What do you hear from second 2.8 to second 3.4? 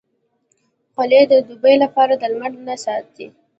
ساتي.